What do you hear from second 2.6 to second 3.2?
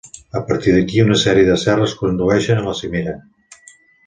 a la cimera.